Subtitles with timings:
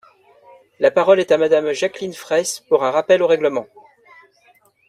[0.79, 3.67] La parole est à Madame Jacqueline Fraysse, pour un rappel au règlement.